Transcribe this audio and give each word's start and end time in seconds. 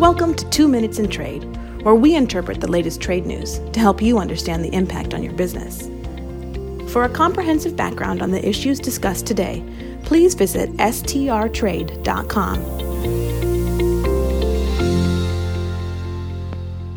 Welcome 0.00 0.34
to 0.36 0.48
Two 0.48 0.66
Minutes 0.66 0.98
in 0.98 1.10
Trade, 1.10 1.44
where 1.84 1.94
we 1.94 2.16
interpret 2.16 2.62
the 2.62 2.70
latest 2.70 3.02
trade 3.02 3.26
news 3.26 3.58
to 3.58 3.80
help 3.80 4.00
you 4.00 4.18
understand 4.18 4.64
the 4.64 4.72
impact 4.72 5.12
on 5.12 5.22
your 5.22 5.34
business. 5.34 5.90
For 6.90 7.04
a 7.04 7.08
comprehensive 7.10 7.76
background 7.76 8.22
on 8.22 8.30
the 8.30 8.42
issues 8.48 8.80
discussed 8.80 9.26
today, 9.26 9.62
please 10.04 10.32
visit 10.32 10.70
strtrade.com. 10.78 12.64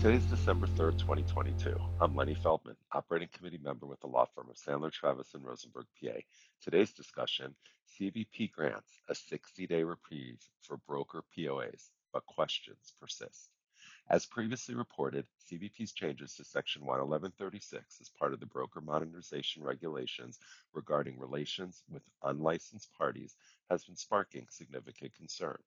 Today's 0.00 0.24
December 0.24 0.66
3rd, 0.66 0.98
2022. 0.98 1.76
I'm 2.00 2.16
Lenny 2.16 2.34
Feldman, 2.34 2.76
operating 2.92 3.28
committee 3.30 3.60
member 3.62 3.84
with 3.84 4.00
the 4.00 4.06
law 4.06 4.24
firm 4.34 4.48
of 4.48 4.56
Sandler, 4.56 4.90
Travis, 4.90 5.34
and 5.34 5.44
Rosenberg, 5.44 5.84
PA. 6.02 6.14
Today's 6.62 6.92
discussion 6.92 7.54
CBP 8.00 8.52
grants 8.52 9.00
a 9.10 9.14
60 9.14 9.66
day 9.66 9.82
reprieve 9.82 10.38
for 10.62 10.78
broker 10.88 11.22
POAs, 11.36 11.90
but 12.16 12.24
questions 12.24 12.94
persist. 12.98 13.50
As 14.08 14.24
previously 14.24 14.74
reported, 14.74 15.26
CBP's 15.50 15.92
changes 15.92 16.34
to 16.36 16.44
Section 16.44 16.80
11136 16.80 18.00
as 18.00 18.08
part 18.08 18.32
of 18.32 18.40
the 18.40 18.46
broker 18.46 18.80
modernization 18.80 19.62
regulations 19.62 20.38
regarding 20.72 21.18
relations 21.18 21.82
with 21.92 22.02
unlicensed 22.22 22.90
parties 22.96 23.36
has 23.68 23.84
been 23.84 23.96
sparking 23.96 24.46
significant 24.48 25.14
concern. 25.14 25.58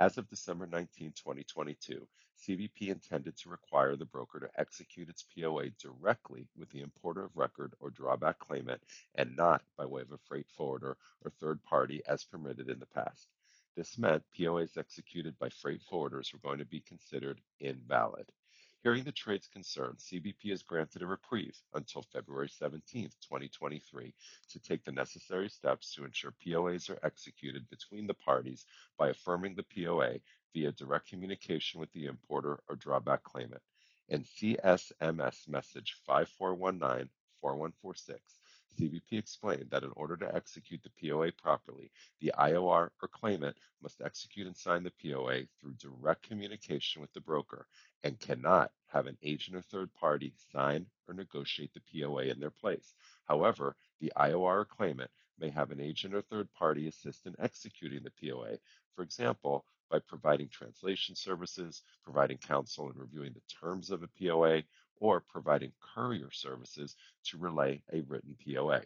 As 0.00 0.18
of 0.18 0.28
December 0.28 0.66
19, 0.66 1.12
2022, 1.12 2.08
CBP 2.42 2.88
intended 2.88 3.36
to 3.36 3.48
require 3.48 3.94
the 3.94 4.04
broker 4.04 4.40
to 4.40 4.60
execute 4.60 5.08
its 5.08 5.22
POA 5.22 5.70
directly 5.80 6.48
with 6.56 6.70
the 6.70 6.80
importer 6.80 7.22
of 7.26 7.36
record 7.36 7.72
or 7.78 7.90
drawback 7.90 8.40
claimant 8.40 8.82
and 9.14 9.36
not 9.36 9.62
by 9.78 9.86
way 9.86 10.02
of 10.02 10.10
a 10.10 10.18
freight 10.26 10.48
forwarder 10.56 10.96
or 11.24 11.30
third 11.30 11.62
party 11.62 12.02
as 12.08 12.24
permitted 12.24 12.68
in 12.68 12.80
the 12.80 12.86
past. 12.86 13.28
This 13.76 13.98
meant 13.98 14.22
POAs 14.38 14.76
executed 14.76 15.36
by 15.38 15.48
freight 15.48 15.82
forwarders 15.90 16.32
were 16.32 16.38
going 16.38 16.58
to 16.58 16.64
be 16.64 16.80
considered 16.80 17.40
invalid. 17.58 18.30
Hearing 18.84 19.02
the 19.02 19.12
trade's 19.12 19.48
concerns, 19.48 20.04
CBP 20.04 20.50
has 20.50 20.62
granted 20.62 21.02
a 21.02 21.06
reprieve 21.06 21.58
until 21.72 22.02
February 22.02 22.50
17, 22.50 23.04
2023, 23.22 24.14
to 24.50 24.58
take 24.60 24.84
the 24.84 24.92
necessary 24.92 25.48
steps 25.48 25.92
to 25.94 26.04
ensure 26.04 26.34
POAs 26.46 26.88
are 26.90 27.00
executed 27.02 27.68
between 27.70 28.06
the 28.06 28.14
parties 28.14 28.66
by 28.98 29.08
affirming 29.08 29.54
the 29.54 29.64
POA 29.64 30.20
via 30.52 30.70
direct 30.72 31.08
communication 31.08 31.80
with 31.80 31.90
the 31.92 32.06
importer 32.06 32.60
or 32.68 32.76
drawback 32.76 33.24
claimant. 33.24 33.62
In 34.08 34.22
CSMS 34.22 35.48
message 35.48 35.96
5419 36.06 37.08
4146, 37.40 38.38
CBP 38.78 39.12
explained 39.12 39.68
that 39.70 39.84
in 39.84 39.90
order 39.96 40.16
to 40.16 40.34
execute 40.34 40.82
the 40.82 41.08
POA 41.08 41.32
properly, 41.32 41.90
the 42.20 42.32
IOR 42.38 42.90
or 43.02 43.08
claimant 43.12 43.56
must 43.82 44.00
execute 44.00 44.46
and 44.46 44.56
sign 44.56 44.82
the 44.82 44.92
POA 45.02 45.42
through 45.60 45.74
direct 45.74 46.22
communication 46.22 47.00
with 47.00 47.12
the 47.12 47.20
broker 47.20 47.66
and 48.02 48.20
cannot 48.20 48.72
have 48.88 49.06
an 49.06 49.16
agent 49.22 49.56
or 49.56 49.62
third 49.62 49.92
party 49.94 50.32
sign 50.52 50.86
or 51.08 51.14
negotiate 51.14 51.72
the 51.74 52.00
POA 52.00 52.24
in 52.24 52.40
their 52.40 52.50
place. 52.50 52.94
However, 53.26 53.76
the 54.00 54.12
IOR 54.16 54.60
or 54.60 54.64
claimant 54.64 55.10
may 55.38 55.50
have 55.50 55.70
an 55.70 55.80
agent 55.80 56.14
or 56.14 56.22
third 56.22 56.52
party 56.52 56.88
assist 56.88 57.26
in 57.26 57.34
executing 57.38 58.02
the 58.02 58.12
POA, 58.28 58.58
for 58.94 59.02
example, 59.02 59.64
by 59.90 59.98
providing 59.98 60.48
translation 60.48 61.14
services, 61.14 61.82
providing 62.02 62.38
counsel 62.38 62.90
in 62.90 62.98
reviewing 62.98 63.32
the 63.32 63.42
terms 63.60 63.90
of 63.90 64.02
a 64.02 64.08
POA, 64.08 64.62
or 65.00 65.20
providing 65.20 65.72
courier 65.80 66.30
services 66.30 66.96
to 67.24 67.38
relay 67.38 67.82
a 67.92 68.00
written 68.02 68.36
POA. 68.44 68.82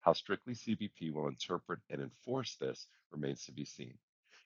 How 0.00 0.12
strictly 0.12 0.54
CBP 0.54 1.12
will 1.12 1.28
interpret 1.28 1.80
and 1.90 2.00
enforce 2.00 2.56
this 2.56 2.86
remains 3.10 3.44
to 3.44 3.52
be 3.52 3.64
seen. 3.64 3.98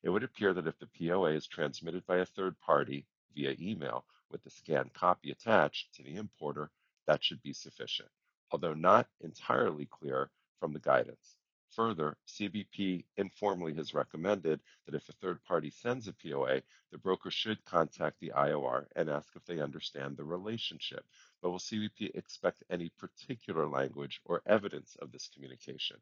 It 0.03 0.11
would 0.11 0.25
appear 0.25 0.53
that 0.53 0.67
if 0.67 0.79
the 0.79 0.87
POA 0.87 1.31
is 1.33 1.47
transmitted 1.47 2.05
by 2.07 2.19
a 2.19 2.27
third 2.27 2.59
party 2.61 3.07
via 3.35 3.55
email 3.61 4.05
with 4.31 4.43
the 4.43 4.51
scanned 4.51 4.93
copy 4.93 5.31
attached 5.31 5.95
to 5.95 6.03
the 6.03 6.17
importer, 6.17 6.71
that 7.07 7.23
should 7.23 7.43
be 7.43 7.53
sufficient, 7.53 8.11
although 8.51 8.75
not 8.75 9.09
entirely 9.21 9.87
clear 9.87 10.31
from 10.59 10.73
the 10.73 10.81
guidance. 10.81 11.37
Further, 11.77 12.17
CBP 12.29 13.05
informally 13.17 13.75
has 13.75 13.95
recommended 13.95 14.63
that 14.87 14.95
if 14.95 15.09
a 15.09 15.13
third 15.15 15.43
party 15.43 15.71
sends 15.71 16.07
a 16.07 16.13
POA, 16.13 16.63
the 16.93 16.99
broker 16.99 17.33
should 17.33 17.65
contact 17.65 18.21
the 18.21 18.31
IOR 18.31 18.87
and 18.95 19.11
ask 19.11 19.35
if 19.35 19.45
they 19.45 19.59
understand 19.59 20.17
the 20.17 20.23
relationship. 20.23 21.05
But 21.43 21.51
will 21.51 21.59
CBP 21.59 22.15
expect 22.15 22.63
any 22.71 22.91
particular 22.91 23.67
language 23.67 24.21
or 24.25 24.41
evidence 24.47 24.95
of 25.03 25.11
this 25.11 25.27
communication? 25.27 26.01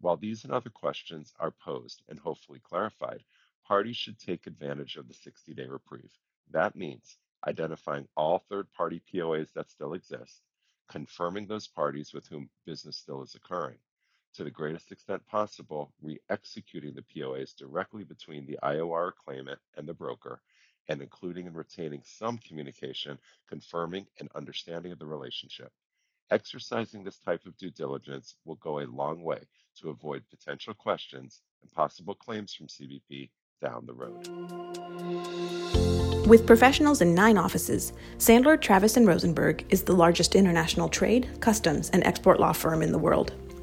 While 0.00 0.18
these 0.18 0.44
and 0.44 0.52
other 0.52 0.68
questions 0.68 1.32
are 1.38 1.50
posed 1.50 2.02
and 2.08 2.18
hopefully 2.18 2.60
clarified, 2.60 3.24
parties 3.64 3.96
should 3.96 4.18
take 4.18 4.46
advantage 4.46 4.96
of 4.96 5.08
the 5.08 5.14
60 5.14 5.54
day 5.54 5.66
reprieve. 5.66 6.12
That 6.50 6.76
means 6.76 7.16
identifying 7.46 8.06
all 8.18 8.40
third 8.40 8.70
party 8.72 9.00
POAs 9.10 9.50
that 9.54 9.70
still 9.70 9.94
exist, 9.94 10.42
confirming 10.88 11.46
those 11.46 11.68
parties 11.68 12.12
with 12.12 12.26
whom 12.26 12.50
business 12.66 12.98
still 12.98 13.22
is 13.22 13.34
occurring 13.34 13.78
to 14.36 14.44
the 14.44 14.50
greatest 14.50 14.92
extent 14.92 15.26
possible, 15.26 15.92
re-executing 16.02 16.94
the 16.94 17.02
POAs 17.02 17.56
directly 17.56 18.04
between 18.04 18.46
the 18.46 18.58
IOR 18.62 19.12
claimant 19.14 19.58
and 19.76 19.88
the 19.88 19.94
broker, 19.94 20.40
and 20.88 21.00
including 21.00 21.46
and 21.46 21.56
retaining 21.56 22.02
some 22.04 22.38
communication 22.38 23.18
confirming 23.48 24.06
an 24.20 24.28
understanding 24.34 24.92
of 24.92 24.98
the 24.98 25.06
relationship. 25.06 25.72
Exercising 26.30 27.02
this 27.02 27.18
type 27.18 27.46
of 27.46 27.56
due 27.56 27.70
diligence 27.70 28.36
will 28.44 28.56
go 28.56 28.80
a 28.80 28.86
long 28.86 29.22
way 29.22 29.40
to 29.80 29.90
avoid 29.90 30.22
potential 30.28 30.74
questions 30.74 31.40
and 31.62 31.72
possible 31.72 32.14
claims 32.14 32.52
from 32.52 32.66
CBP 32.66 33.30
down 33.62 33.86
the 33.86 33.94
road. 33.94 34.28
With 36.26 36.46
professionals 36.46 37.00
in 37.00 37.14
nine 37.14 37.38
offices, 37.38 37.92
Sandler, 38.18 38.60
Travis, 38.60 38.96
and 38.96 39.06
Rosenberg 39.06 39.64
is 39.70 39.84
the 39.84 39.94
largest 39.94 40.34
international 40.34 40.88
trade, 40.88 41.28
customs, 41.40 41.88
and 41.90 42.04
export 42.04 42.40
law 42.40 42.52
firm 42.52 42.82
in 42.82 42.90
the 42.90 42.98
world. 42.98 43.32